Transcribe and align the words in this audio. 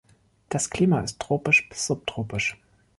Das 0.49 0.71
Klima 0.71 1.01
ist 1.01 1.19
tropisch 1.19 1.69
bis 1.69 1.85
subtropisch. 1.85 2.57